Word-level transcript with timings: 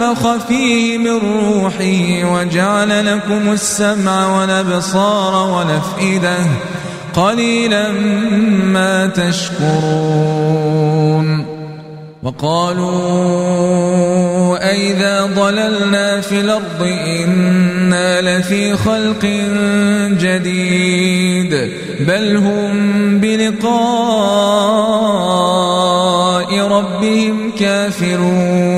ونفخ 0.00 0.46
فيه 0.46 0.98
من 0.98 1.18
روحه 1.18 2.32
وجعل 2.32 3.06
لكم 3.06 3.52
السمع 3.52 4.40
والأبصار 4.40 5.50
والأفئدة 5.50 6.36
قليلا 7.14 7.92
ما 8.62 9.06
تشكرون 9.06 10.38
وقالوا 12.22 12.88
أئذا 14.70 15.26
ضللنا 15.26 16.20
في 16.20 16.40
الأرض 16.40 16.82
إنا 17.22 18.20
لفي 18.20 18.76
خلق 18.76 19.24
جديد 20.20 21.72
بل 22.00 22.36
هم 22.36 23.18
بلقاء 23.20 24.28
ربهم 26.68 27.52
كافرون 27.58 28.77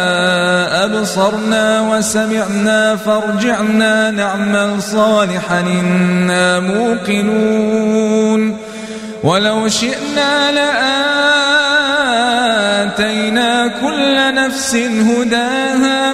أبصرنا 0.85 1.81
وسمعنا 1.81 2.95
فارجعنا 2.95 4.11
نعمل 4.11 4.81
صالحا 4.81 5.59
إنا 5.59 6.59
موقنون. 6.59 8.57
ولو 9.23 9.67
شئنا 9.67 10.51
لآتينا 12.91 13.67
كل 13.67 14.35
نفس 14.35 14.75
هداها 14.75 16.13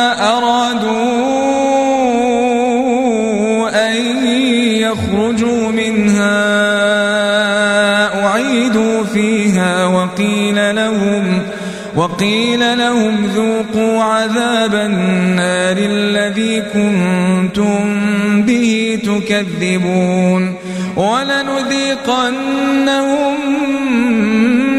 يخرجوا 4.91 5.71
منها 5.71 6.25
أعيدوا 8.25 9.03
فيها 9.03 9.85
وقيل 9.85 10.75
لهم 10.75 11.41
وقيل 11.95 12.77
لهم 12.77 13.25
ذوقوا 13.25 14.03
عذاب 14.03 14.75
النار 14.75 15.77
الذي 15.77 16.61
كنتم 16.61 18.01
به 18.41 18.99
تكذبون 19.03 20.55
ولنذيقنهم 20.95 22.31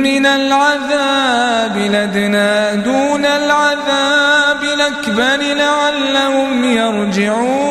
من 0.03 0.27
العذاب 0.27 1.77
لدنا 1.77 2.75
دون 2.75 3.25
العذاب 3.25 4.63
الأكبر 4.75 5.55
لعلهم 5.55 6.65
يرجعون 6.65 7.62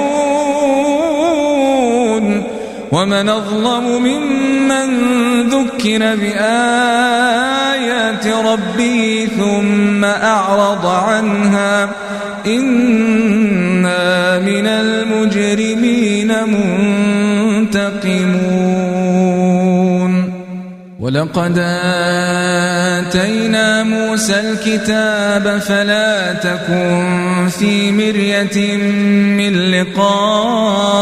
ومن 2.91 3.29
أظلم 3.29 4.03
ممن 4.03 4.89
ذكر 5.49 6.15
بآيات 6.15 7.55
ربه 8.27 9.27
ثم 9.37 10.05
أعرض 10.05 10.85
عنها 10.85 11.89
إنا 12.47 14.39
من 14.39 14.67
المجرمين 14.67 16.33
منتقمون. 17.67 18.51
ولقد 20.99 21.57
آتينا 23.07 23.83
موسى 23.83 24.39
الكتاب 24.39 25.57
فلا 25.57 26.33
تكن 26.33 27.47
في 27.59 27.91
مرية 27.91 28.77
من 29.37 29.53
لقائه. 29.71 31.01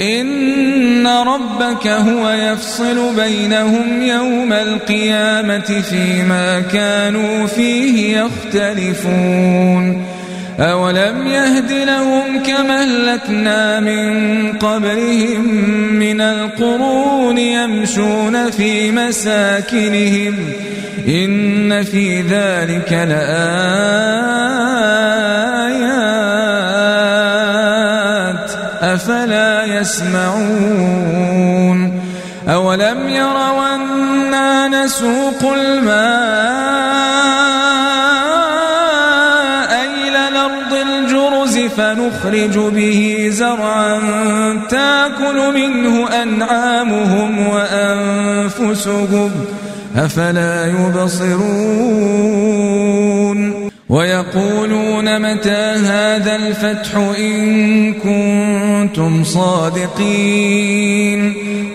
إن 0.00 1.06
ربك 1.06 1.86
هو 1.86 2.30
يفصل 2.30 3.14
بينهم 3.16 4.02
يوم 4.02 4.52
القيامة 4.52 5.82
فيما 5.90 6.60
كانوا 6.60 7.46
فيه 7.46 8.18
يختلفون. 8.18 10.06
أولم 10.60 11.26
يهد 11.26 11.72
لهم 11.72 12.42
كما 12.42 12.82
أهلكنا 12.82 13.80
من 13.80 14.52
قبلهم 14.52 15.54
من 15.94 16.20
القرون 16.20 17.38
يمشون 17.38 18.50
في 18.50 18.92
مساكنهم؟ 18.92 20.34
إن 21.08 21.84
في 21.84 22.20
ذلك 22.20 22.92
لآيات 22.92 24.36
أفلا 28.80 29.64
يسمعون 29.80 31.26
أولم 32.48 33.08
يروا 33.08 33.74
أنا 33.74 34.68
نسوق 34.68 35.52
الماء 35.52 35.96
إلى 40.08 40.28
الأرض 40.28 40.72
الجرز 40.72 41.58
فنخرج 41.58 42.58
به 42.58 43.28
زرعا 43.32 44.00
تأكل 44.70 45.52
منه 45.54 46.08
أنعامهم 46.22 47.48
وأنفسهم 47.48 49.30
أفلا 49.96 50.66
يبصرون 50.66 52.06
ويقولون 53.88 55.20
متى 55.22 55.74
هذا 55.86 56.36
الفتح 56.36 56.96
إن 57.18 57.94
كنتم 58.86 59.24
صادقين. 59.24 60.76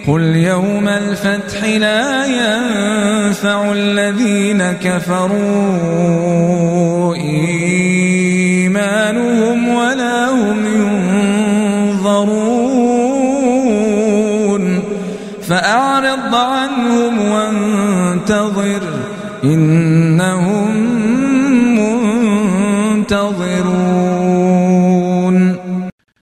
قل 0.08 0.22
يوم 0.36 0.88
الفتح 0.88 1.64
لا 1.64 2.26
ينفع 2.26 3.72
الذين 3.72 4.72
كفروا 4.72 5.36
إيمانهم 7.16 8.90
ولا 9.70 10.30
هم 10.30 10.58
ينظرون. 11.96 12.42
فأعرض 15.48 16.36
عنهم 16.36 17.32
وانتظر 17.32 18.82
إن 19.44 19.91